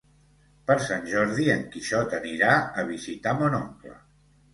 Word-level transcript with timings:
Per 0.69 0.75
Sant 0.85 1.03
Jordi 1.09 1.45
en 1.55 1.61
Quixot 1.75 2.15
anirà 2.19 2.55
a 2.61 2.87
visitar 2.87 3.35
mon 3.43 3.59
oncle. 3.59 3.93